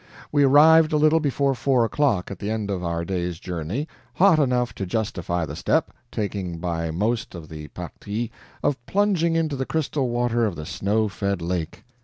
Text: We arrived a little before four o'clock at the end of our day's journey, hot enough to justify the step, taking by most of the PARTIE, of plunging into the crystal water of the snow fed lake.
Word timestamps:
We 0.31 0.41
arrived 0.41 0.93
a 0.93 0.97
little 0.97 1.19
before 1.19 1.53
four 1.53 1.85
o'clock 1.85 2.31
at 2.31 2.39
the 2.39 2.49
end 2.49 2.71
of 2.71 2.83
our 2.83 3.05
day's 3.05 3.39
journey, 3.39 3.87
hot 4.15 4.39
enough 4.39 4.73
to 4.73 4.87
justify 4.87 5.45
the 5.45 5.55
step, 5.55 5.93
taking 6.11 6.57
by 6.57 6.89
most 6.89 7.35
of 7.35 7.49
the 7.49 7.67
PARTIE, 7.67 8.31
of 8.63 8.83
plunging 8.87 9.35
into 9.35 9.55
the 9.55 9.67
crystal 9.67 10.09
water 10.09 10.43
of 10.47 10.55
the 10.55 10.65
snow 10.65 11.07
fed 11.07 11.39
lake. 11.39 11.83